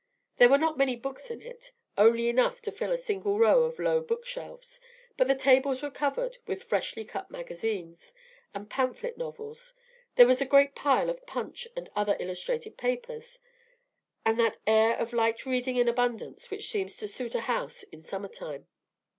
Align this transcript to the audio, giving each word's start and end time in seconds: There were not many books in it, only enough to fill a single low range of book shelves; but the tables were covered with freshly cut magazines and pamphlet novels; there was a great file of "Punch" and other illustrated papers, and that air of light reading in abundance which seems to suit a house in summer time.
There 0.37 0.49
were 0.49 0.57
not 0.57 0.79
many 0.79 0.95
books 0.95 1.29
in 1.29 1.43
it, 1.43 1.73
only 1.95 2.27
enough 2.27 2.59
to 2.63 2.71
fill 2.71 2.91
a 2.91 2.97
single 2.97 3.39
low 3.39 3.67
range 3.69 3.79
of 3.99 4.07
book 4.07 4.25
shelves; 4.25 4.79
but 5.15 5.27
the 5.27 5.35
tables 5.35 5.83
were 5.83 5.91
covered 5.91 6.39
with 6.47 6.63
freshly 6.63 7.05
cut 7.05 7.29
magazines 7.29 8.11
and 8.51 8.67
pamphlet 8.67 9.15
novels; 9.15 9.75
there 10.15 10.25
was 10.25 10.41
a 10.41 10.45
great 10.47 10.75
file 10.79 11.11
of 11.11 11.23
"Punch" 11.27 11.67
and 11.75 11.87
other 11.95 12.17
illustrated 12.19 12.77
papers, 12.79 13.37
and 14.25 14.39
that 14.39 14.57
air 14.65 14.95
of 14.97 15.13
light 15.13 15.45
reading 15.45 15.75
in 15.75 15.87
abundance 15.87 16.49
which 16.49 16.67
seems 16.67 16.97
to 16.97 17.07
suit 17.07 17.35
a 17.35 17.41
house 17.41 17.83
in 17.91 18.01
summer 18.01 18.27
time. 18.27 18.65